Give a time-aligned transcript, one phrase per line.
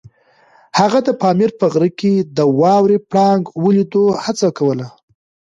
[0.79, 4.87] هغه د پامیر په غره کې د واورې پړانګ د لیدو هڅه کوله.